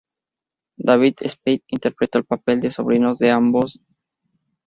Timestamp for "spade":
1.27-1.61